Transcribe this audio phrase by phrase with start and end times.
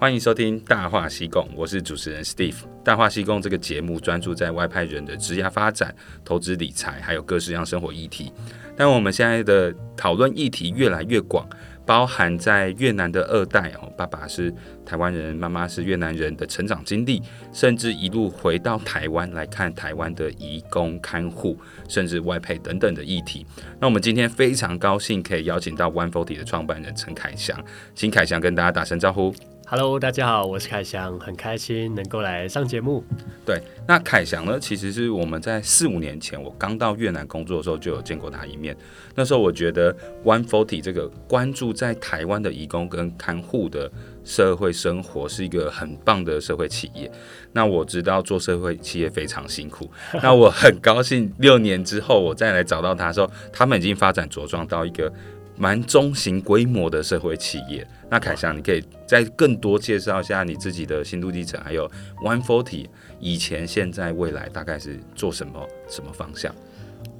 [0.00, 2.52] 欢迎收听《大话西贡》，我是主持人 Steve。
[2.84, 5.92] 《大话西贡》这个节目专注在外派人的职业发展、
[6.24, 8.32] 投资理财，还有各式样生活议题。
[8.76, 11.44] 但我们现在的讨论议题越来越广，
[11.84, 14.54] 包含在越南的二代哦，爸爸是
[14.86, 17.20] 台湾人，妈妈是越南人的成长经历，
[17.52, 21.58] 甚至一路回到台湾来看台湾的移工看护，
[21.88, 23.44] 甚至外配等等的议题。
[23.80, 27.60] 那我们今天非常高兴可以邀请到 One Forty 的创办人陈凯翔，
[27.96, 29.34] 请凯翔跟大家打声招呼。
[29.70, 33.04] Hello，大家好，我是凯翔，很开心能够来上节目。
[33.44, 38.74] 对，那凯翔呢，其实是我们在四五年前我刚到越南工作的时候就有见过他一面。
[39.14, 39.94] 那时候我觉得
[40.24, 43.92] One Forty 这个关注在台湾的义工跟看护的
[44.24, 47.12] 社会生活是一个很棒的社会企业。
[47.52, 49.90] 那我知道做社会企业非常辛苦，
[50.22, 55.12] 那我很高兴六年之后我再来找到他的时候，他们已经发展茁壮到一个。
[55.58, 61.90] 蛮中型规模的社会企业，那凯翔，你可以再更多介绍一下你自己的心路历程，还有
[62.22, 62.86] One Forty
[63.18, 66.54] 以前、现在、未来大概是做什么什么方向？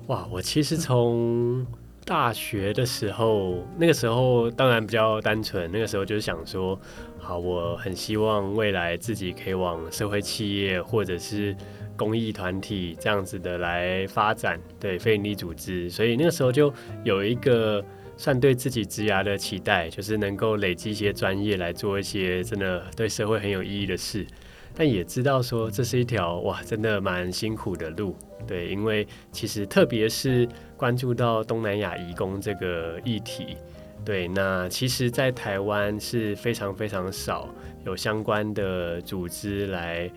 [0.06, 1.66] 哇，我其实从
[2.04, 6.80] 大学的时候，那个时候当然比较单纯，那个时候就是想说，
[7.18, 11.56] 好，我很希望未来自己可以往社会企业或者是
[11.96, 17.84] 公益团体这样子的来发展，对，非营利组织，所以那个时候就有一个。
[18.18, 24.26] 算对自己职涯的期待，就是能够累积一些专业来做一些真的对社会很有意义的事，
[24.74, 28.16] 但也知道说这是一条哇，真的蛮辛苦的路。
[28.44, 33.56] 对，因为其实特别是关注到东南亚移工这个议题，
[34.04, 37.48] 对，那其实在台湾是非常非常少
[37.86, 40.10] 有相关的组织来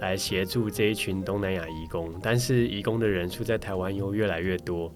[0.00, 4.92] 来协助这一群东南亚移工，但是移工的人数在台湾又越来越多。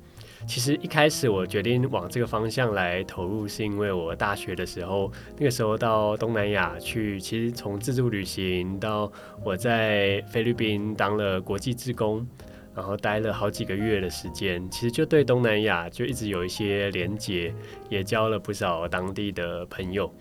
[0.46, 9.10] 其实一开始我决定往这个方向来投入，是因为我大学的时候，那个时候到东南亚去，其实从自助旅行到
[9.44, 12.26] 我在菲律宾当了国际志工，
[12.74, 17.54] 然后待了好几个月的时间，其实就对东南亚就一直有一些连结，
[17.88, 20.12] 也交了不少当地的朋友。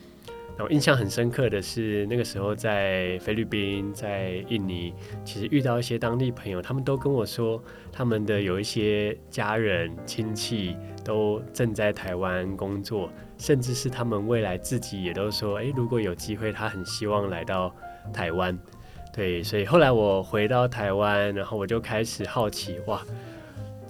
[0.64, 4.94] 我印象很深刻的是，那个时候在菲律宾、在印尼，
[5.26, 7.62] 其实遇到一些当地朋友，他们都跟我说，
[7.92, 17.76] 他们的有一些家人亲戚都正在台湾工作，甚至是他们未来自己也都说，诶，如果有机会，他很希望来到
[18.14, 18.58] 台湾。
[19.14, 23.02] 对，所以后来我回到台湾，然后我就开始好奇，哇。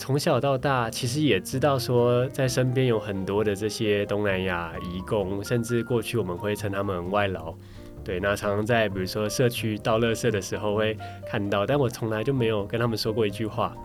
[0.01, 7.53] 从小到大，其实也知道说，在身边有很多的这些东南亚移工，甚至过去我们会称他们外劳。
[8.03, 10.97] 对，那常常在比如说社区倒垃圾的时候会
[11.27, 13.75] 看到，但我从来就没有跟他们说过一句话。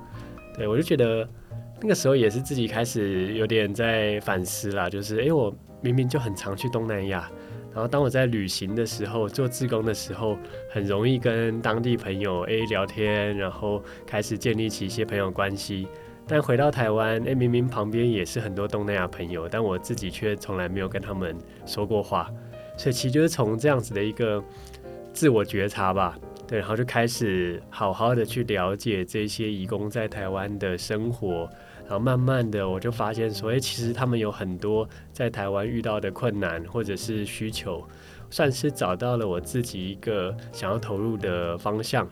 [0.57, 1.29] 对，我就觉得
[1.83, 7.31] 那个时候也是自己开始有点在反思啦，就是诶，我明明就很常去东南亚，
[7.75, 10.39] 然后当我在旅行的时候，做志工的时候，
[10.73, 15.87] 很容易跟当地朋友诶聊天，然后开始建立起一些朋友关系。
[16.29, 22.29] 但回到台湾，诶，明明旁边也是很多东南亚朋友，但我自己却从来没有跟他们说过话，
[22.77, 24.43] 所以其实就是从这样子的一个
[25.13, 31.49] 自我觉察吧，对，然后就开始好好的去了解这些移工在台湾的生活，
[31.83, 37.87] 然后慢慢的我就发现说，诶，其实他们有很多在台湾遇到的困难或者是需求，
[38.31, 42.05] 算是找到了我自己一个想要投入的方向。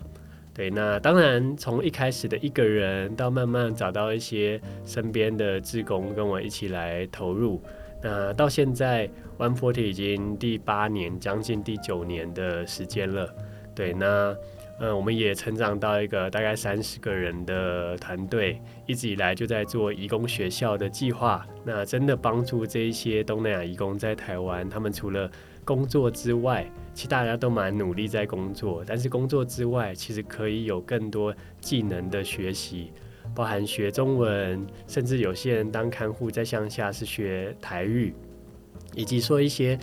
[0.55, 7.61] 对，那当然，从一开始的一个人，到慢慢找到一些身边的志工跟我一起来投入，
[8.01, 13.29] 那到现在 One Forty 已经第八年，将近第九年的时间了。
[13.75, 14.33] 对，那
[14.79, 25.29] 嗯，我们也成长到一个大概三十个人的团队，一直以来就在做移工学校的计划，那真的帮助这一些东南亚移工在台湾，他们除了
[25.65, 32.93] 工作之外，其实大家都蛮努力在工作，但是工作之外，其实可以有更多技能的学习，
[33.35, 38.15] 包含学中文，甚至有些人当看护在乡下是学台语，
[38.95, 39.79] 以及说一些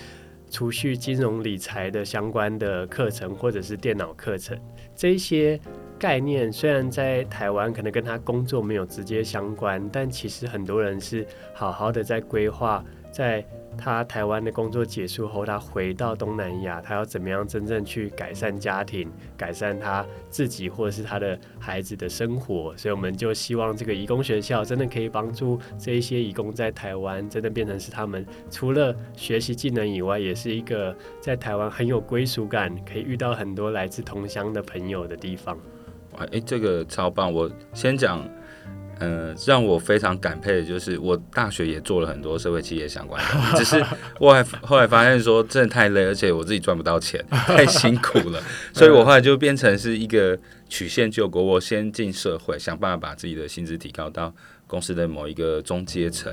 [0.50, 4.58] 储蓄、金融、理财的相关的课程，或者是电脑课程。
[4.96, 5.60] 这些
[5.98, 13.44] 概念虽然在台湾可能跟他工作没有直接相关，但其实很多人是好好的在规划在。
[13.78, 22.76] 他台湾的工作结束后，他回到东南亚，他要怎么样真正去改善家庭，改善他自己或者是他的孩子的生活？
[22.78, 35.58] 所以我们就希望这个移工学校真的可以帮助这一些移工在台湾，真的变成是他们除了学习技能以外，也是一个在台湾很有归属感，可以遇到很多来自同乡的朋友的地方。
[36.18, 37.34] 哎，这个超棒！
[37.34, 38.22] 我先讲。
[39.02, 43.84] 嗯，让我非常感佩的就是，我大学也做了很多社会企业相关的， 只是
[44.20, 48.42] 我还后来发现说，真的太累，而且我自己赚不到钱， 太辛苦了，
[48.74, 50.38] 所以我后来就变成是一个
[50.70, 54.34] 曲线救国，我先进社会，想办法把自己的薪资提高到
[54.68, 56.32] 公司的某一个中阶层，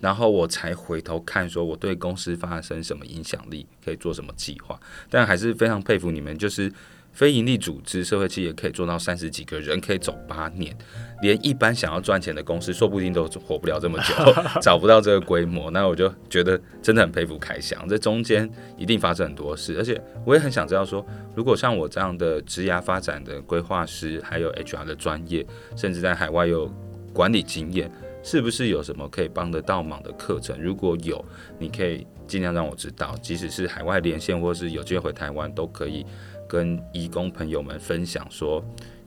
[0.00, 4.78] 然后我才回头看说我对公司发生什么影响力，可以做什么计划，
[5.08, 6.72] 但还是非常佩服你们，就是。
[7.12, 10.72] 非营利组织、社会企业可以做到三十几个人，可以走八年，
[11.22, 14.14] 连一般想要赚钱的公司，说不定都活不了这么久，
[14.60, 15.70] 找不到这个规模。
[15.70, 25.46] 那我就觉得真的很佩服凯翔，这中间一定发生很多事，而且我也很想知道说，如果像我这样的职涯发展的规划师，还有 HR 的专业，
[25.76, 26.72] 甚至在海外有
[27.12, 27.90] 管理经验，
[28.22, 30.60] 是不是有什么可以帮得到忙的课程？
[30.60, 31.24] 如果有，
[31.58, 36.04] 你可以尽量让我知道，即使是海外连线，或是有机会回台湾，都可以。
[36.48, 38.60] 跟义工朋友们分享说，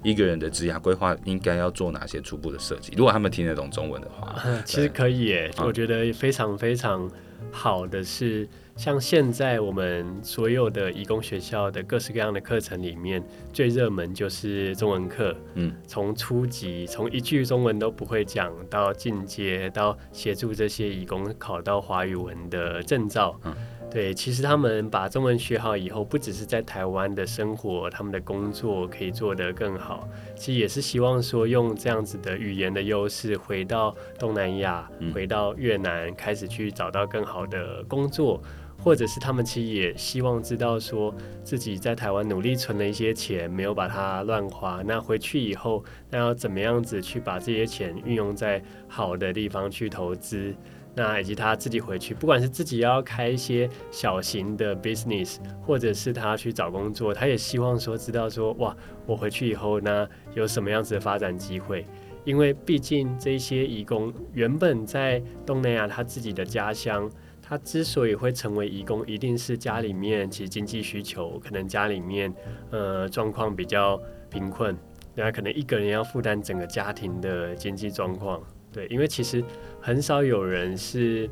[0.04, 2.94] 一个人的职涯规划应该要做哪些初步的设计。
[2.98, 4.36] 如果他们听得懂中文的话，
[4.66, 5.52] 其实可以耶。
[5.58, 7.10] 我觉得非常非常
[7.52, 15.36] 好的是，像现在我们所有的义工学校的各式各样的课程里面，最热门就是中文课。
[15.56, 23.40] 嗯，从初级从一句中文都不会讲到进阶，到协助这些义工考到华语文的证照。
[23.44, 23.54] 嗯。
[23.94, 30.10] 对，其实他们把中文学好以后，不只是在台湾的生活，他们的工作可以做得更好。
[30.36, 38.42] 其实也是希望说，用这样子的语言的优势，回到东南亚，回到越南，开始去找到更好的工作，
[38.80, 41.14] 或者是他们其实也希望知道说，
[41.44, 44.82] 自己在台湾努力存了一些钱，没有把它乱花。
[44.84, 50.52] 那回去以后，那要怎么样子去把这些钱运用在好的地方去投资？
[50.96, 58.76] 那以及他自己回去，不管是自己要开一些小型的 business，或者是他去找工作，他也希望说知道说，哇，
[59.06, 61.86] 我回去以后呢，有什么样子的发展机会？
[62.26, 67.10] 因为毕竟这些移工原本在东南亚他自己的家乡，
[67.42, 72.34] 他之所以会成为移工，一定是家里面其实经济需求，可能家里面
[72.70, 74.00] 呃状况比较
[74.30, 74.78] 贫困，
[75.16, 78.42] 那可能一个人要负担整个家庭的经济状况。
[78.74, 79.44] 对，因为其实
[79.80, 81.30] 很少有人是，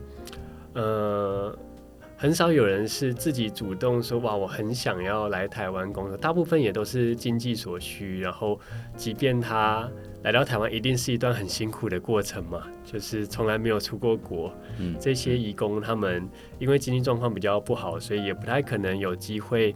[0.74, 1.58] 呃，
[2.16, 6.16] 很少有人是自己主动说哇，我很想要来台湾工作。
[6.16, 8.60] 大部分也都是经济所需，然后
[8.96, 9.90] 即便他
[10.22, 14.54] 来到台湾，一定是一段很辛苦的过程嘛，就是从来没有出过国。
[14.80, 16.30] 嗯，这些移工他们
[16.60, 19.76] 因为经济状况比较不好，所以也不太可能有机会。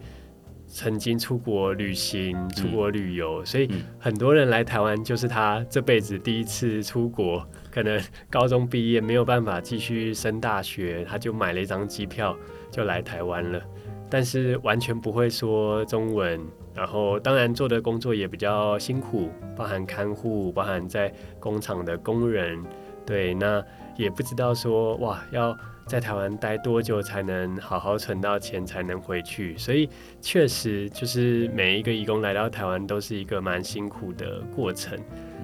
[0.75, 7.47] 曾经出国旅行、出国旅游，嗯、所以很多人来台湾就是他这辈子第一次出国。
[7.71, 7.97] 可能
[8.29, 12.35] 高中毕业没有办法继续升大学，他就买了一张机票
[12.69, 13.61] 就来台湾了。
[14.09, 16.41] 但是完全不会说中文，
[16.73, 22.61] 然后当然做的工作也比较辛苦，包含看护，包含在工厂的工人。
[23.05, 23.63] 对，那
[23.95, 25.57] 也不知道说哇要。
[25.85, 29.55] 在台湾待多久才能好好存到钱才能回去？
[29.57, 29.87] 所以
[30.19, 34.97] 确实就是每一个义工来到台湾都是一个蛮辛苦的过程。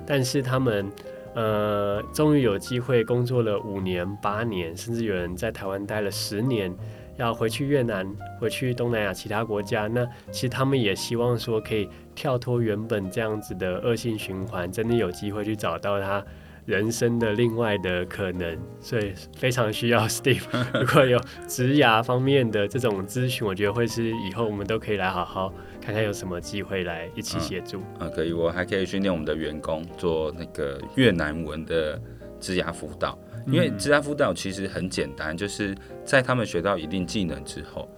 [0.06, 0.92] 但是他们
[1.36, 6.76] 呃，终于有机会工作了五年、八年，甚至有人在台湾待了十年，
[7.18, 8.06] 要回去越南、
[8.40, 9.88] 回去东南亚其他国家。
[9.88, 16.26] 那其实他们也希望说可以跳脱原本这样子的恶性循环，真的有机会去找到他。
[16.66, 20.44] 人生的另外的可能，所以非常需要 Steve。
[20.74, 27.82] 如果有职涯方面的这种咨询，我觉得会是以后我们都可以来好好看看有什么机会来一起协助。
[28.00, 32.00] 嗯，可以，我还可以训练我们的员工做那个越南文的
[32.40, 37.90] 职涯辅导，因为职涯辅导其实很简单，就是在他们学到一定技能之后，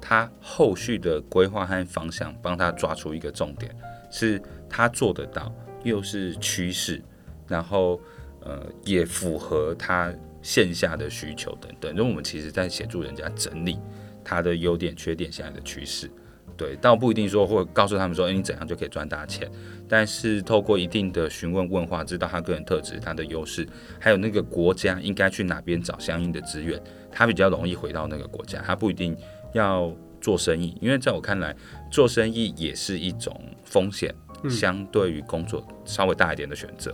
[0.00, 3.70] 他后续的规划和方向帮他抓出一个重点，
[4.10, 5.52] 是他做得到，
[5.84, 7.02] 又是趋势。
[7.48, 8.00] 然后，
[8.40, 10.12] 呃，也符合他
[10.42, 11.90] 线下的需求等等。
[11.92, 13.78] 因为我们其实在协助人家整理
[14.22, 16.10] 他的优点、缺点、现在的趋势。
[16.56, 19.48] 对，倒不一定说会告诉他们说，哎，你怎样就可以赚大钱。
[19.88, 23.64] 但是透过一定的询问问话，知道他个人特质、他的优势，
[24.00, 28.60] 还有那个国家应该去哪边找相应的资源，他比较容易回到那个国家。
[28.66, 29.16] 他不一定
[29.52, 31.54] 要做生意，因为在我看来，
[31.92, 34.12] 做生意也是一种风险，
[34.50, 36.92] 相对于工作稍微大一点的选择。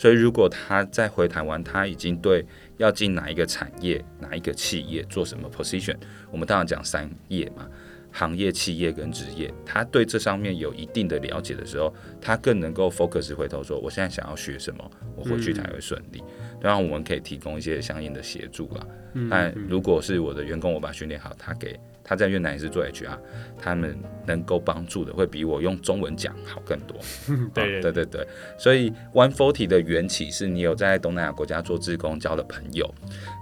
[0.00, 2.42] 所以，如果他再回台湾，他已经对
[2.78, 5.94] 要进哪一个产业、哪一个企业做什么 position，
[6.30, 7.68] 我们当然讲三业嘛，
[8.10, 16.24] 行业、企业跟职业，他对这上面有一定的了解的时候，他更能够 focus 回头说，我现在想要学什么，我回去才会顺利。
[16.62, 18.86] 当然，我们可以提供一些相应的协助啦。
[19.28, 21.78] 但如果是我的员工，我把训练好，他给。
[22.10, 23.16] 他在越南也是做 HR，
[23.56, 26.98] 他们能够帮助的会比我用中文讲好更多。
[27.54, 32.92] 对对对对对，所以 One Forty 的缘起是你有在东南亚国家做志工交的朋友，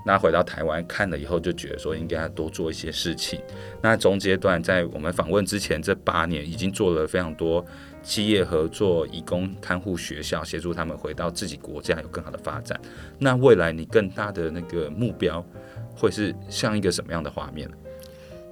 [0.05, 3.41] 那回到台湾看了以后就觉得说应该要多做一些事情。
[3.81, 7.65] 那中阶段在我们访问之前这八年已经做了非常多。
[8.01, 12.81] 企业合作、义工看护学校，协助他们回到自己国家有更好的发展。
[13.19, 15.45] 那未来你更大的那个目标，
[15.95, 17.69] 会是像一个什么样的画面？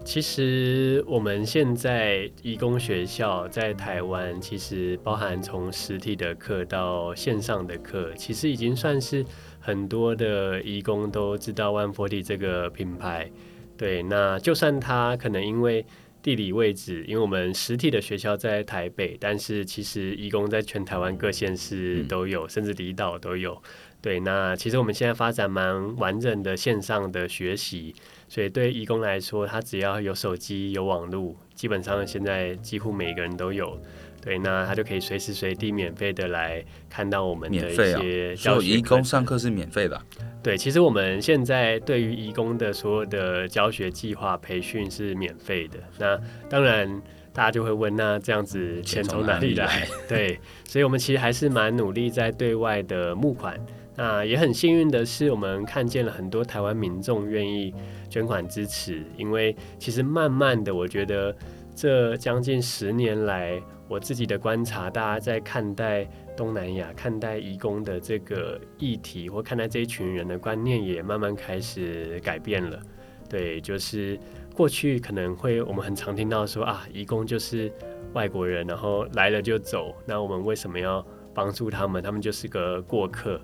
[0.06, 9.26] 其实我们现在义工学校在台湾，其实包含从实体的课到线上的课，其实已经算是
[9.58, 13.28] 很多的义工都知道 One Forty 这个品牌。
[13.76, 15.84] 对，那就算他可能因为
[16.22, 23.60] 地理位置，因为我们实体的学校在台北，但是其实义工在全台湾各县市都有，嗯、甚至离岛都有。
[24.00, 27.92] 对，那其实我们现在发展蛮完整的线上的学习，
[28.28, 33.80] 所以对义工来说，他只要有手机、有网络，基本上现在几乎每个人都有。
[34.20, 38.66] 对，那他就可以随时随地免费的来看到我们的一些教学。
[38.66, 40.02] 义工上课是免费的。
[40.42, 45.78] 对，其实我们现在对于义工的所有的教学计划培训是免费的。
[45.96, 47.00] 那当然，
[47.32, 49.86] 大家就会问，那这样子钱从哪里来？
[50.08, 53.56] 对，所以我们其实还是蛮努力在对外的募款。
[53.96, 57.74] 那也很幸运的是，我们看见了很多台湾民众愿意
[58.10, 59.02] 捐款支持。
[59.16, 61.34] 因为其实慢慢的，我觉得
[61.74, 63.60] 这将近十年来。
[63.88, 66.04] 我自己的观察，大家在看待
[66.36, 72.82] 东南亚、看待移工的这个议题，或看待这一群人的观念，也慢慢开始改变了。
[73.30, 74.18] 对，就是
[74.56, 77.72] 过去可能会我们很常听到说啊，移工就是
[78.12, 82.02] 外国人，然后来了就走，那我们为什么要帮助他们？
[82.02, 83.40] 他们就是个过客。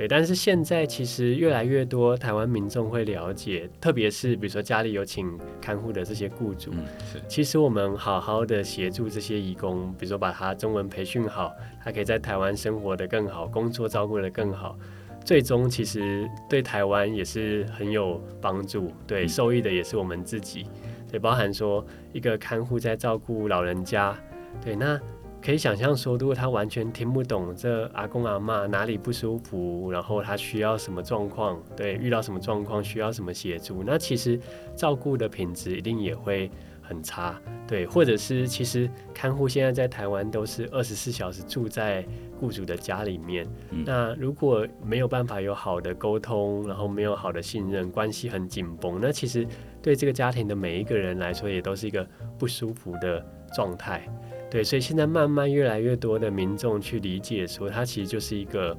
[0.00, 11.52] 对，但是现在其实越来越多台湾民众会了解，特别是比如说家里有请看护的这些雇主，嗯、其实我们好好的协助这些义工，比如说把他中文培训好，
[11.84, 14.74] 他可以在台湾生活的更好，工作照顾的更好，
[15.22, 20.64] 最终其实对台湾也是很有帮助，对，受益的也是我们自己，
[21.10, 24.16] 对，包含说一个看护在照顾老人家，
[24.64, 24.98] 对，那。
[25.42, 34.38] 可以想象说，如果他完全听不懂这阿公阿嬷哪里不舒服，然后他需要什么状况，对，遇到什么状况需要什么协助，那其实
[34.76, 36.50] 照顾的品质一定也会
[36.82, 42.04] 很差，对，或者是其实看护现在在台湾都是二十四小时住在
[42.38, 49.46] 雇主的家里面，嗯，那如果没有办法有好的沟通，然后没有好的信任，关系很紧绷，那其实
[49.80, 52.06] 对这个家庭的每一个人来说，也都是一个
[52.38, 54.06] 不舒服的状态。
[54.50, 58.76] 对，所以现在慢慢越来越多的民众去理解，说它其实就是一个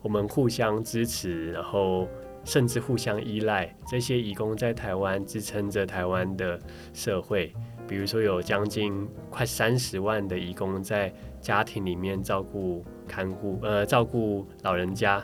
[0.00, 2.08] 我们互相支持，然后
[2.42, 3.76] 甚至互相依赖。
[3.86, 6.58] 这些义工在台湾支撑着台湾的
[6.94, 7.52] 社会，
[7.86, 15.22] 比如说有将近快三十万的义工在家庭里面照顾看护，呃，照顾老人家。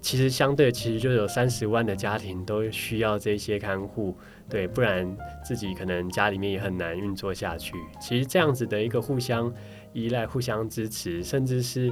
[0.00, 4.16] 其实相对，其实就有三十万的家庭都需要这些看护。
[4.50, 7.74] 对，不然自己可能家里面也很难运作下去。
[8.00, 9.50] 其实这样子的一个互相
[9.92, 11.90] 依赖、互相支持，甚至是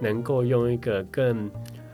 [0.00, 1.50] 能够用一个更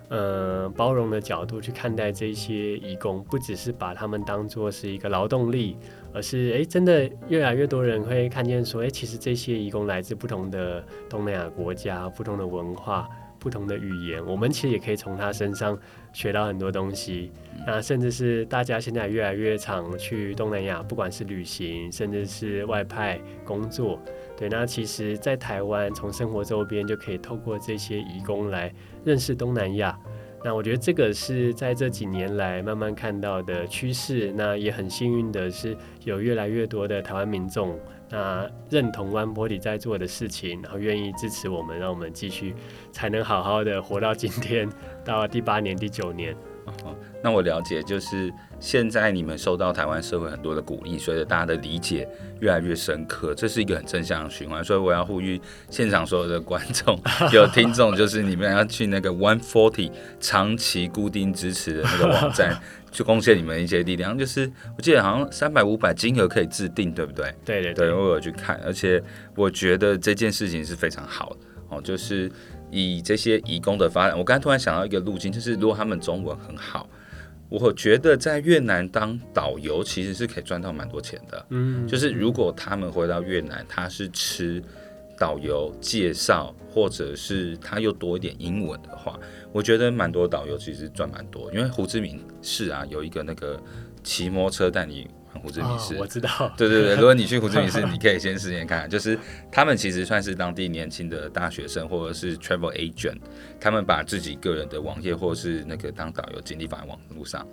[0.08, 5.76] 呃包容的角度去看待这些移工，不只是把他们当作是一个劳动力，
[6.12, 13.08] 而是诶，真的越来越多人会看见说，诶，其实这些移工来自不同的东南亚国家，不同的文化。
[13.44, 15.78] 不同的语言，我们其实也可以从他身上
[16.14, 17.30] 学到很多东西。
[17.66, 24.00] 那甚至是大家现在越来越常去东南亚，不管是旅行，甚至是外派工作。
[24.34, 28.72] 对，那其实，在台湾从生活周边就可以透过这些移工来
[29.04, 29.98] 认识东南亚。
[30.42, 34.32] 那我觉得这个是在这几年来慢慢看到的趋势。
[34.34, 37.78] 那也很幸运的是，有越来越多的台湾民众。
[38.14, 42.54] 那认同 One Forty 在做的事情，然后愿意支持我们，让我们继续
[42.92, 44.70] 才能好好的活到今天，
[45.04, 46.32] 到第八年、第九年。
[46.84, 52.08] 哦，那我了解，就是现在你们受到台湾社会很多的鼓励，随着大家的理解
[52.40, 54.62] 越来越深刻，这是一个很正向的循环。
[54.64, 56.98] 所以我要呼吁现场所有的观众、
[57.34, 59.90] 有听众，就是你们要去那个 One Forty
[60.20, 62.58] 长期固定支持的那个网站，
[62.94, 64.16] 去贡献你们一些力量。
[64.16, 67.26] 就是我记得好像三百五百金额可以制定，对不对？
[67.44, 69.02] 对对对，对，我有去看，而且
[69.34, 71.36] 我觉得这件事情是非常好的
[71.68, 72.32] 哦，就是。
[72.76, 76.88] 以这些移工的发展，我刚才突然想到一个路径，就是如果他们中文很好，
[77.48, 81.46] 我觉得在越南当导游其实是可以赚到蛮多钱的。
[81.50, 84.60] 嗯，就是如果他们回到越南，他是吃
[85.18, 89.18] 导游介绍，或者是他又多一点英文的话，
[89.52, 91.52] 我觉得蛮多导游其实赚蛮多。
[91.52, 93.60] 因为胡志明市啊，有一个那个
[94.02, 96.52] 骑摩托车带你玩胡志明市，哦，我知道。
[96.56, 99.18] 对对对，如果你去胡志明市， 你可以先试验看看，就是
[99.50, 103.18] 他们其实算是当地年轻的大学生或者是 travel agent，
[103.60, 107.46] 他们把自己个人的网页或者是那个当导游经历放在网络上，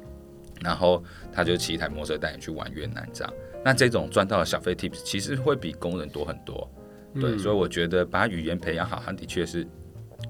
[0.62, 3.34] 然后他就骑一台摩托车带你去玩越南这样。
[3.64, 6.68] 那这种赚到的小费 tips 其实会比工人多很多。
[7.14, 9.68] 对，嗯、所以我觉得把语言培养好，它的确是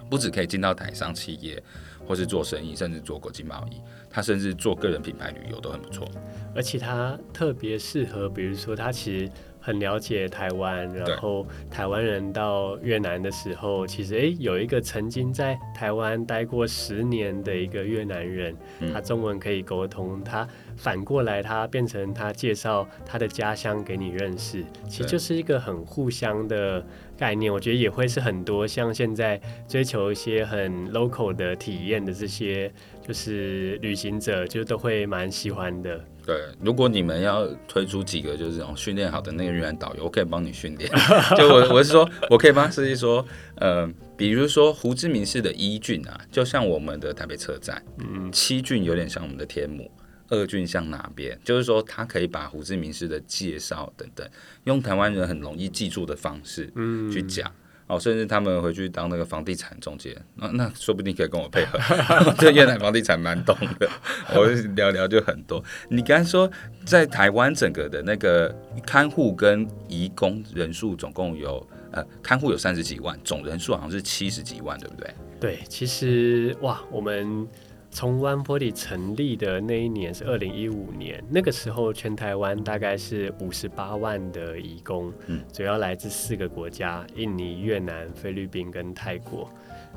[0.10, 1.62] 不只可以进到台商企业。
[2.04, 3.76] 或是做生意，甚至做国际贸易，
[4.10, 6.06] 它甚至做个人品牌旅游都很不错。
[6.54, 9.30] 而且它特别适合，比如说它其实
[9.62, 18.56] 很了解台湾，然后台湾人到越南的时候，其实诶有一个曾经在台湾待过十年的一个越南人，
[18.92, 26.84] 他中文可以沟通，他反过来他变成他介绍他的家乡给你认识，其实就是一个很互相的。
[27.18, 36.04] 概念，我觉得也会是很多像现在追求一些很 local 的体验的这些，就是旅行者，就都会蛮喜欢的。
[36.26, 40.90] 对，如果你们要推出几个就是这种训练好的那个越南导游，我可以帮你训练。
[41.38, 43.26] 就我我是说，我可以帮设计说，
[43.56, 49.90] 呃，比如说胡志明市的一郡啊，就像我们的台北车站，嗯，七郡有点像我们的天母。
[50.34, 51.38] 二郡像哪边？
[51.44, 54.26] 就是说，他可以把胡志明市的介绍等等，
[54.64, 57.61] 用台湾人很容易记住的方式嗯去讲、嗯、
[57.92, 61.78] 哦，甚至他们回去当那个房地产中介，那那说不定可以跟我配合。
[62.40, 63.90] 对越南房地产蛮懂的，
[64.34, 65.62] 我聊聊就很多。
[65.90, 66.50] 你刚才说
[66.86, 68.56] 在台湾整个的那个
[68.86, 75.14] 看护跟移工人数总共有呃，看护有三十几万，总人数好像是七十几万，对不对？
[75.40, 77.46] 对，其实哇，我们。
[77.92, 89.50] 从 One-Forty 成立的那一年是二零一五年，那个时候全台湾大概是五十八万的移工，嗯，主要来自四个国家：印尼、越南、菲律宾跟泰国。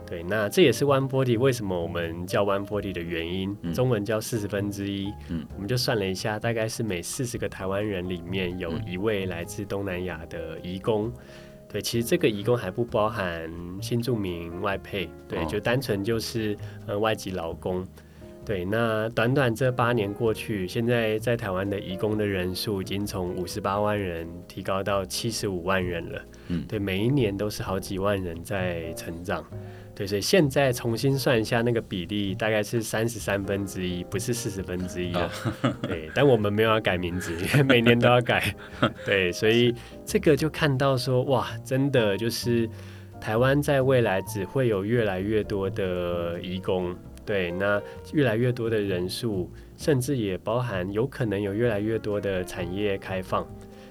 [0.06, 5.10] 对，那这也是 One Body 为什么我们叫 One Body 的原因，嗯、中文叫四十分之一。
[5.28, 11.12] 嗯，我们就算了一下，大概是每四十个台湾人里面有一位来自东南亚的移工。
[11.74, 13.50] 对，其实这个移工还不包含
[13.82, 17.84] 新住民外配，对，就单纯就是呃外籍劳工。
[18.46, 26.22] 对，那短短这八年过去，现在在台湾的移工的人数已经从五十八万人提高到七十五万人了。
[26.46, 29.44] 嗯，对，每一年都是好几万人在成长。
[29.96, 35.30] 对，所以现在重新算一下那个比例，大概是三十三分之一，不是四十分之一了。
[35.62, 35.72] Oh.
[35.82, 38.52] 对，但我们没有要改名字，因为每年都要改。
[39.06, 39.72] 对，所以
[40.04, 42.68] 这个就看到说，哇，真的就是
[43.20, 46.92] 台湾在未来只会有越来越多的移工。
[47.24, 47.80] 对，那
[48.12, 53.46] 越来越多的人数，甚至也包含有可能有越来越多的产业开放。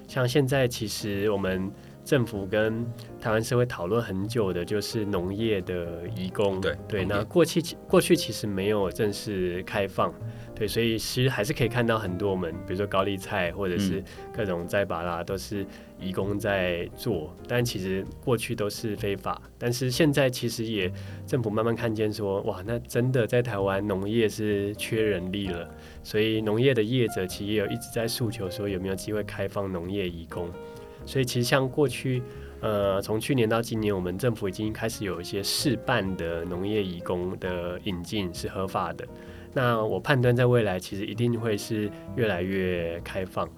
[0.06, 1.72] 像现在，其实我们。
[2.04, 2.84] 政府跟
[3.18, 6.60] 台湾社会讨论很久的，就是农业的移工。
[6.60, 10.12] 对对，那过去过去其实没有正式开放，
[10.54, 14.04] 对，所以其实还是可以看到很多我们，比如说高丽菜或者是
[14.36, 15.64] 各种栽芭乐，都是
[15.98, 19.40] 移工在做，但其实过去都是非法。
[19.58, 20.92] 但是现在其实也
[21.26, 25.66] 政府慢慢看见说，哇，那真的在台湾农业是缺人力了，
[26.02, 30.50] 所以农业的业者其实也有一直在诉求说，有没有机会开放农业移工。
[31.06, 32.22] 所以其实像过去，
[32.60, 39.06] 呃，从去年到今年，我们政府已经开始有一些试办的农业移工的引进是合法的。
[39.52, 43.48] 那我判断在未来，其实一定会是越来越开放，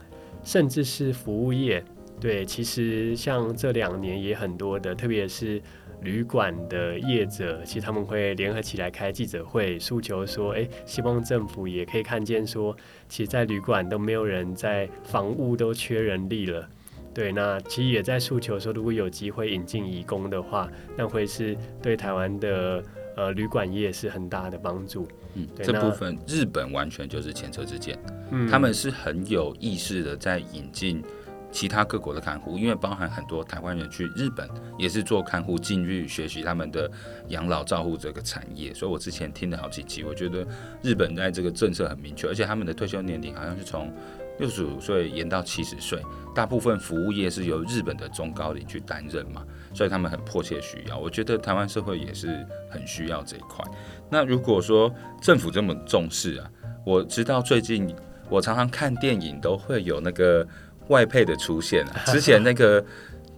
[0.43, 1.83] 甚至是服务业。
[2.21, 5.61] 对，其实像这两年也很多的，特别是
[6.01, 12.75] 旅馆的业者，其实他们会联合起来开记者会，诉求说，哎，希望政府也可以看见说，
[13.09, 16.69] 其实，在旅馆都没有人在，房屋都缺人力了。
[17.17, 22.85] 对，那其实也在诉求说，如果有机会引进移工的话，那会是对台湾的
[23.17, 25.09] 呃旅馆业是很大的帮助。
[25.33, 27.99] 嗯，对，这部分日本完全就是前车之鉴，
[28.31, 31.03] 嗯，他们是很有意识的在引进
[31.51, 34.47] 其他各国的看护，因为包含很多台湾人去日本
[34.79, 36.91] 也是做看护，进去学习他们的
[37.29, 38.75] 养老照护这个产业。
[38.75, 40.47] 所以我之前听了好几集，我觉得
[40.83, 43.91] 日本在这个政策很明确，而且他们的退休年龄好像是从。
[44.39, 46.01] 六十五岁延到七十岁，
[46.35, 50.99] 大部分服务业是由日本的中高龄去担任嘛，所以他们很迫切需要。
[50.99, 53.65] 我觉得台湾社会也是很需要这一块。
[54.11, 56.51] 那如果说政府这么重视啊，
[56.85, 57.95] 我知道最近
[58.29, 60.47] 我常常看电影都会有那个
[60.89, 62.03] 外配的出现啊。
[62.07, 62.85] 之前那个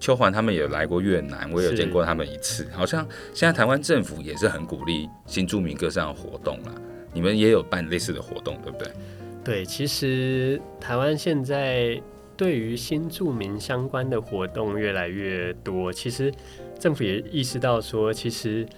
[0.01, 2.69] 秋环他们也来过越南，我有见过他们一次。
[2.73, 6.75] 好像现在台湾政府也是很鼓励新住民各项活动了，
[7.13, 8.93] 你们也有办类似的活动，对不对？
[9.49, 11.99] 对，其实台湾现在
[12.37, 15.91] 对于新住民相关的活动越来越多。
[15.91, 16.31] 其实
[16.79, 18.69] 政府也意识到说，其实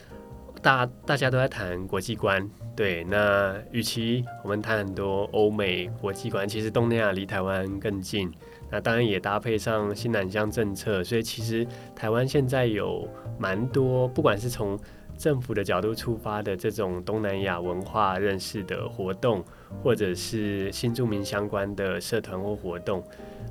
[0.62, 8.30] 大大家都在谈国际观，对，那与其我们谈很多欧美国际观，其实东南亚离台湾更近，
[8.70, 13.08] 那当然也搭配上新南向政策，所以其实台湾现在有
[13.40, 14.78] 蛮多，不管是从
[15.18, 19.44] 政府的角度出发的这种东南亚文化认识的活动，
[19.82, 23.02] 或者是新住民相关的社团或活动。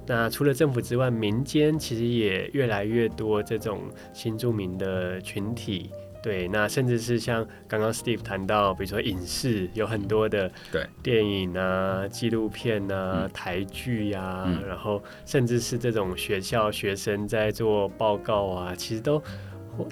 [0.05, 3.81] 那除了政府之外，民间其实也越来越多这种
[4.13, 5.91] 新住民的群体。
[6.21, 19.21] 对，那甚至是像刚刚 Steve 谈到，比如说影视有很多的对电影啊、纪录片啊、嗯、台剧呀、啊，嗯、然后甚至是这种学校学生在做报告啊，其实都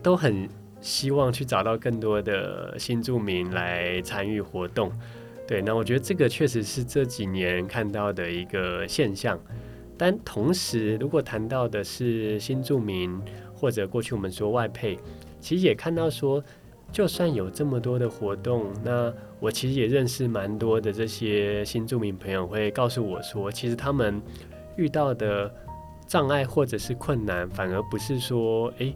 [0.04, 0.48] 都很。
[0.80, 4.92] 希望去找到更多的新住民来参与活动，
[5.48, 9.40] 对，那我觉得这个确实是这几年看到的一个现象。
[9.98, 13.20] 但同时，如果谈到的是新住民
[13.56, 15.00] 或者过去我们说外配，
[15.40, 16.44] 其实也看到说，
[16.92, 24.22] 就算有这么多的活动，那我其实也认识蛮多的这些新住民朋友会告诉我说，其实他们
[24.76, 25.52] 遇到的
[26.06, 28.94] 障碍或者是困难，反而不是说，诶。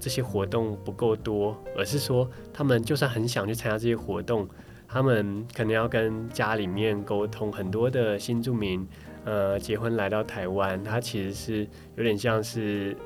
[0.00, 4.46] 这些活动不够多，而是说他们就算很想去参加这些活动，
[4.86, 7.52] 他们可能要跟家里面沟通。
[7.52, 8.86] 很多的新住民，
[9.24, 12.96] 呃，结婚来到台湾，他其实是有点像是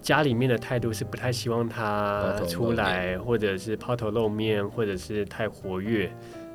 [0.00, 6.10] 家里面的态度是不太希望他出来，或者是抛头露面，或者是太活跃。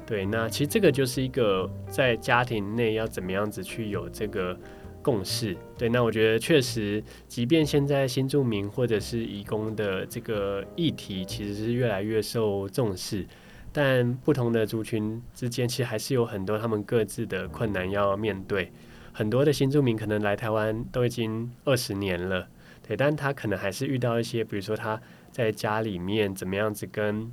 [0.06, 4.58] 对，那其实这个就是一个在家庭内要怎么样子去有这个。
[5.00, 5.56] 共识。
[5.78, 13.26] 对，那我觉得确实，即便现在新住民或者是移工的这个议题其实是越来越受重视，
[13.80, 18.72] 但不同的族群之间其实还是有很多他们各自的困难要面对。
[19.14, 22.48] 很多的新住民可能来台湾都已经二十年了，
[22.88, 25.00] 对，但他可能还是遇到一些，比如说他
[25.32, 27.32] 在家里面怎么样子跟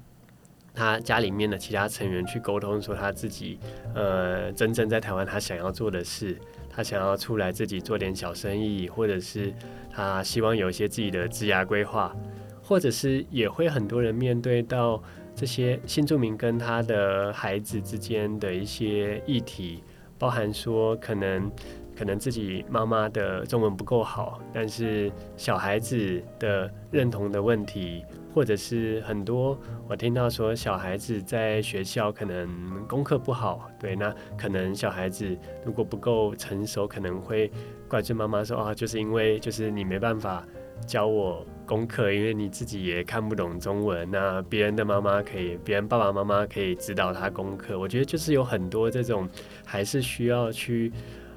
[0.74, 3.59] 他家里面的其他成员去沟通，说他自己
[3.94, 6.38] 呃真正在台湾他想要做的事。
[6.68, 9.50] 他想要出来自己做点小生意，或者是
[9.90, 12.14] 他希望有一些自己的职涯规划，
[12.62, 15.02] 或者是也会很多人面对到
[15.35, 19.83] 这些新住民跟他的孩子之间的一些议题，
[20.18, 21.51] 包含说可能
[21.97, 28.05] 可能自己妈妈的中文不够好，但是小孩子的认同的问题。
[28.35, 29.57] 或者是很多，
[29.88, 37.49] 我听到说小孩子在学校可能功课不好，对，那可能小孩子如果不够成熟，可能会
[37.87, 40.44] 怪罪妈妈说啊，就是因为就是你没办法
[40.87, 47.79] 教我功课，因为你自己也看不懂中文，那别人的妈妈可以，别人爸爸妈妈可以指导他功课。
[47.79, 49.29] 我觉得就是有很多这种
[49.64, 50.92] 还是需要去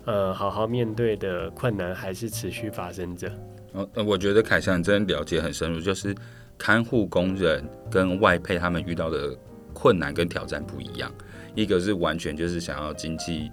[0.05, 3.31] 呃好好面对的困难，还是持续发生着。
[3.73, 6.15] 呃，我觉得凯翔真的了解很深入，就是。
[6.59, 9.37] 看护工人跟外配他们遇到的
[9.75, 11.13] 困难跟挑战不一样，
[11.53, 13.51] 一个是完全就是想要经济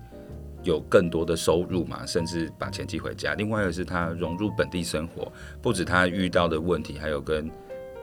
[0.64, 5.30] 有更多的收入嘛，甚至把钱寄回家；另外一个是他融入本地生活，
[5.62, 7.50] 不止他遇到的问题，还有跟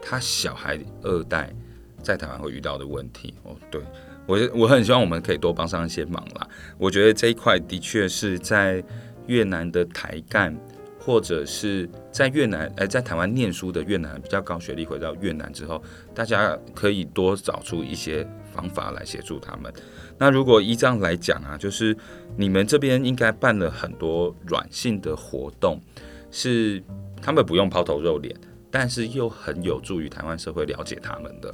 [0.02, 1.54] 他小孩二代
[2.02, 3.34] 在台湾会遇到的问题。
[3.44, 3.82] 哦，对，
[4.26, 6.48] 我我很希望我们可以多帮上一些忙啦。
[6.78, 8.84] 我觉得这一块的确是在
[9.28, 10.56] 越南的台干。
[11.04, 15.82] 或者是在越南，呃，在台湾念书的越南比较高学历，回到越南之后，
[16.14, 19.74] 大家可以多找出一些方法来协助他们。
[20.20, 21.98] 那如果依这样来讲啊，就是
[22.38, 25.82] 你们这边应该办了很多软性的活动，
[26.30, 26.84] 是
[27.20, 28.36] 他们不用抛头露脸，
[28.70, 31.52] 但是又很有助于台湾社会了解他们的，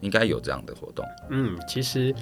[0.00, 1.04] 应该有这样的活动。
[1.30, 2.14] 嗯，其实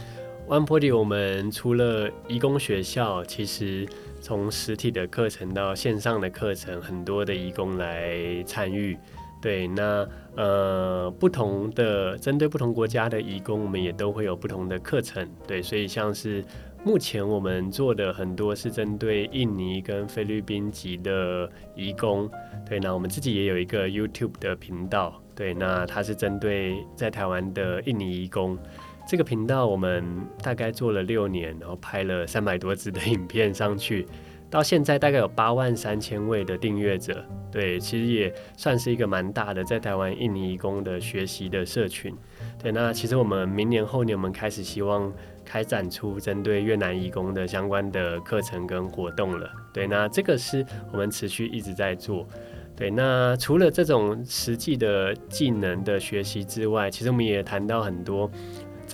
[0.48, 3.87] One Forty 我们除了义工学校，其实。
[4.25, 8.97] 从实体的课程到线上的课程，很多的移工来参与。
[9.39, 15.29] 对，那呃，不同的针对不同国家的移工，我们也都会有不同的课程。
[15.47, 16.43] 对，所以像是
[16.83, 22.27] 目前我们做的很多是针对印尼跟菲律宾籍的移工。
[22.67, 25.21] 对，那我们自己也有一个 YouTube 的频道。
[25.35, 28.59] 对，那它是针对在台湾的印尼移工。
[29.07, 30.05] 这个频道我们
[30.43, 34.07] 大概做了六年，然后拍了三百多支的影片上去，
[34.49, 37.25] 到现在大概有八万三千位的订阅者。
[37.53, 42.12] 对，其实也算是一个蛮大的在台湾印尼移工的学习的社群。
[42.61, 45.12] 对，那其实我们明年后年我们开始希望
[45.45, 49.49] 开展出针对越南移工的相关的课程跟活动了。
[49.73, 52.27] 对，那这个是我们持续一直在做。
[52.75, 58.29] 对，那除了这种实际的技能的学习之外，其实我们也谈到很多。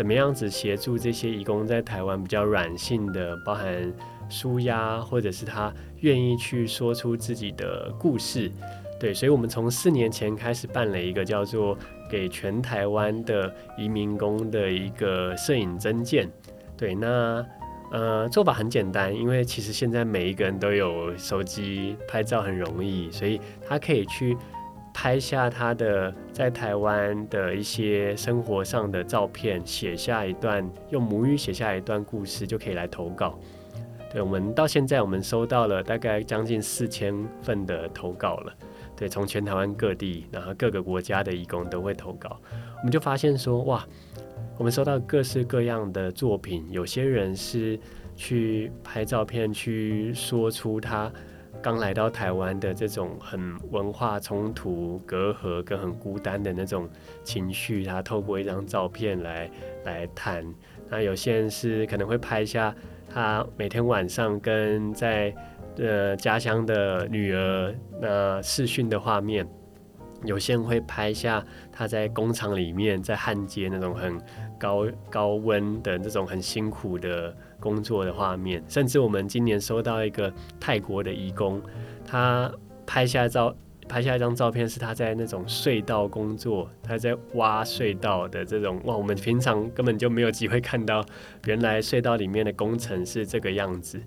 [0.01, 3.93] 怎么样子协助这些移工在台湾比较软性的，包含
[4.31, 8.51] 舒压，或者是他愿意去说出自己的故事，
[8.99, 11.77] 对，所以我们从四年前开始办了一个叫做
[12.11, 16.27] 给全台湾的移民工的一个摄影征件。
[16.79, 17.45] 对，那
[17.93, 24.35] 呃做法很简单，因为其实现在每一个人都有手机拍照很容易，所以他可以去
[25.03, 33.39] 拍下他的在台湾的一些生活上的照片，写下一段用母语写下一段故事，就可以来投稿。
[34.13, 38.53] 对，我们到现在我们收到了大概将近四千份的投稿了。
[38.95, 42.39] 对，从全台湾各地，然后各个国家的义工都会投稿，
[42.77, 43.83] 我们就发现说，哇，
[44.59, 47.81] 我们收到各式各样的作品，有些人是
[48.17, 51.11] 去拍照片，去说出他
[51.63, 56.89] 刚来到台湾的这种很文化冲突、隔阂跟很孤单的那种
[57.23, 59.51] 情绪，他透过一张照片来
[59.85, 60.45] 来谈。
[60.89, 62.75] 那有些人是可能会拍下
[63.09, 65.35] 他每天晚上跟在
[65.77, 69.47] 呃，家乡的女儿，那视讯的画面，
[70.25, 74.21] 有些人会拍下他在工厂里面在焊接那种很
[74.59, 81.61] 高高温的这种很辛苦的工作的画面，甚至我们今年收到一个泰国的义工，
[82.05, 82.51] 他
[82.87, 83.55] 拍下照
[83.89, 91.05] 拍下一张照片，是他在那种隧道工作，他在挖隧道的这种哇，我们平常根本就没有机会看到，
[91.47, 94.01] 原来隧道里面的工程是这个样子。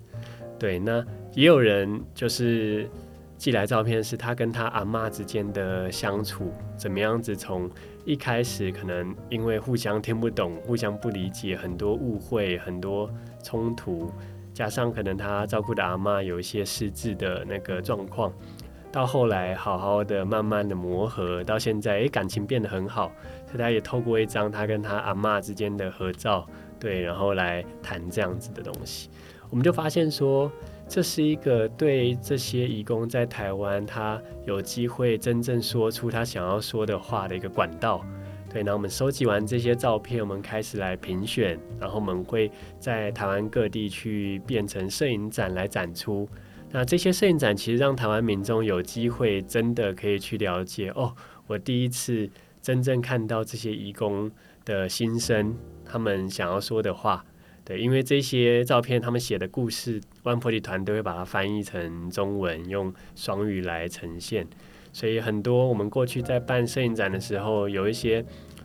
[0.58, 2.88] 对，那也有人就是
[3.36, 7.36] 寄来照片，是他跟他阿嬷之间的相处怎么样子？
[7.36, 7.70] 从
[8.06, 13.10] 一开始可能因为互相听不懂、互相不理解，很多误会、很多
[13.44, 14.10] 冲突，
[14.52, 18.32] 加上可能他照顾的阿嬷有一些失智的那个状况，
[18.90, 23.12] 到后来好好的、慢慢的磨合，到现在诶，感情变得很好。
[23.46, 26.44] 所以他也透过一张他跟他阿嬷之间的合照，
[26.80, 29.10] 对，然后来谈这样子的东西。
[29.50, 30.50] 我们就发现说，
[30.88, 38.04] 这是一个对这些移工在台湾，他有机会真正说出他想要说的话的一个管道。
[38.54, 46.28] 对，那我们收集完这些照片，我们开始来评选，然后我们会在台湾各地去变成摄影展来展出。
[46.70, 51.12] 那这些摄影展其实让台湾民众有机会真的可以去了解哦，
[51.48, 52.30] 我第一次
[52.62, 54.30] 真正看到这些义工
[54.64, 57.24] 的心声，他们想要说的话。
[57.64, 64.46] 对，因为这些照片，他们写的故事，140团队会把它翻译成中文，用双语来呈现。
[64.94, 68.24] 所以很多我们过去在办摄影展的时候，有一些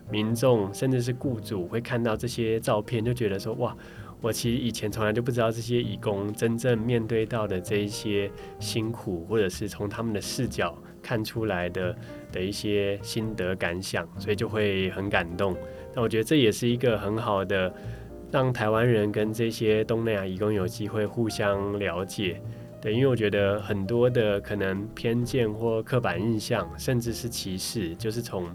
[0.09, 3.75] 民众甚至是雇主会看到这些照片，就觉得说：哇，
[4.21, 11.95] 我其实以前从来就不知道这些义工真正面对到的这一些辛苦，或者是从他们的视角看出来的
[12.31, 15.57] 的一些心得感想，所以就会很感动。
[15.95, 17.73] 那我觉得这也是一个很好的。
[18.31, 22.39] 让台湾人跟这些东南亚移工有机会互相了解，
[22.81, 28.47] 对，因为我觉得很多的可能偏见或刻板印象，甚至是歧视，就是从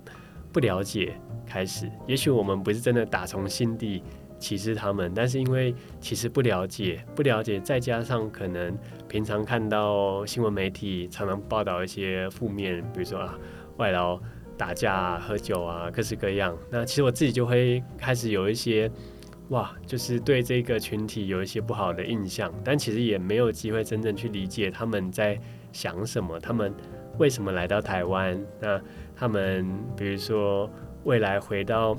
[0.51, 1.15] 不了解
[1.47, 1.91] 开始。
[2.07, 4.03] 也许我们不是真的打从心底
[4.39, 8.75] 歧视他们，但是因为其实不了解，不了解，再加上可能
[9.09, 13.39] 平常看到新闻媒体常常报道一些负面，比如说啊
[13.77, 14.19] 外劳
[14.57, 16.57] 打架、喝酒啊，各式各样。
[16.71, 18.91] 那其实我自己就会开始有一些。
[19.51, 25.39] 哇，就是对这个群体有一些不好的印象，但其实也没有机会真正去理解他们在
[25.71, 26.73] 想什么，他们
[27.19, 28.43] 为什么来到台湾？
[28.61, 28.81] 那
[29.15, 30.69] 他们比如说
[31.05, 31.97] 未来回到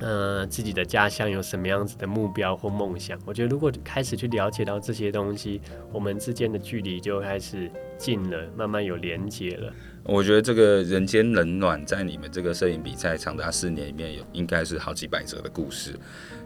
[0.00, 3.18] 呃自己的家乡有什么样子的目标或梦想？
[3.24, 5.60] 我觉得如果开始去了解到这些东西，
[5.92, 9.72] 我们之间的距离就开始近了，慢慢有连接了。
[10.04, 15.94] 我觉得这个人间冷暖，在你们这个摄影比赛长达四年里面有应该是好几百则的故事。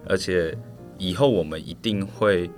[0.08, 0.56] 而且
[0.98, 2.50] 以后我们一定会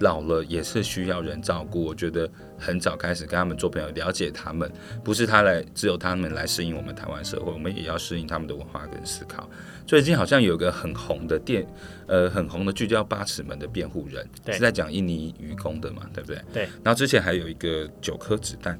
[0.00, 1.82] 老了，也是需要人照顾。
[1.82, 4.70] 我觉得很早开始跟他们做朋友，了解他们，
[5.02, 9.48] 不是他来，只有他们来适应我们台湾社会，我们也要适应他们的文化跟思考。
[9.86, 11.66] 最近好像有个很红的电，
[12.06, 16.42] 呃，很红的剧叫《八尺门的辩护人》，是在讲印尼移工的嘛，对不对？
[16.52, 16.62] 对。
[16.82, 18.78] 然后之前还有一个九颗子弹，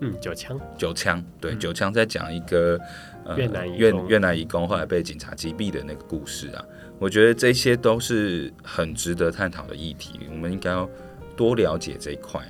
[0.00, 2.78] 嗯，九枪，九枪，对，嗯、九枪在讲一个
[3.24, 6.64] 呃越南越越南移工后来被警察击毙的那个故事啊。
[6.98, 10.88] 我觉得这些都是很值得探讨的议题，我们应该要
[11.36, 12.42] 多了解这一块。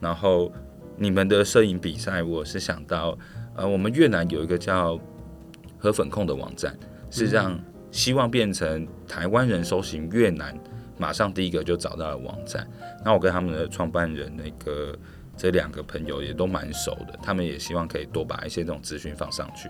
[0.00, 0.52] 然后
[0.96, 3.16] 你们的摄影比赛，我是想到，
[3.54, 4.98] 呃，我们越南有一个叫
[5.78, 6.76] “河粉控”的网站，
[7.12, 7.56] 是让
[7.92, 10.58] 希望变成台湾人搜寻越南，
[10.98, 12.66] 马上第一个就找到了网站。
[13.04, 14.98] 那我跟他们的创办人那个
[15.36, 19.68] 这两个朋友也都蛮熟的，他们也希望可以多把一些这种资讯放上去，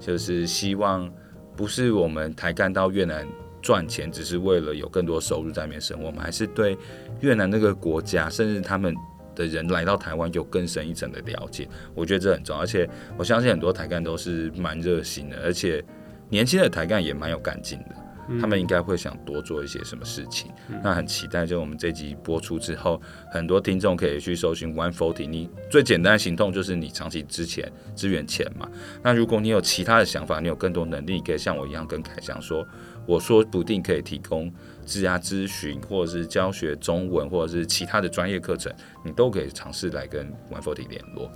[0.00, 1.08] 就是希望
[1.54, 3.24] 不是我们台干到越南。
[3.60, 6.78] 赚钱只是为了有更多收入在那边生活，我们还是对
[7.20, 8.94] 越南那个国家，甚至他们
[9.34, 12.62] 的人来到台湾有更深一层的了解，我觉得这很重要。
[12.62, 15.84] 而且我相信很多台干都是蛮热心的，而且
[16.28, 17.94] 年轻的台干也蛮有干劲的。
[18.38, 25.26] 他们应该会想多做一些什么事情，嗯、那很期待，就我们这集播出之后，很多听众可以去搜寻 One Forty。
[25.26, 28.68] 你最简单的行动就是你长期支钱支援钱嘛。
[29.02, 32.68] 那如果你有其他的想法，你有更多能力，你可以像我一样跟凯翔说，
[33.06, 34.52] 我说不定可以提供
[34.84, 38.70] 质押咨询，或者是教学中文，或者是其他的专业课程，
[39.02, 41.32] 你都可以尝试来跟 One Forty 联络。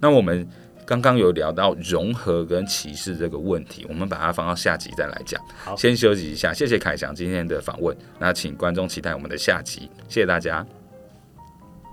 [0.00, 0.48] 那我们。
[0.84, 5.40] 刚刚有聊到融合跟歧视这个问题，我们把它放到下集再来讲。
[5.64, 7.96] 好，先休息一下，谢谢凯翔今天的访问。
[8.18, 10.66] 那请观众期待我们的下集，谢谢大家，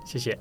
[0.05, 0.37] 谢谢。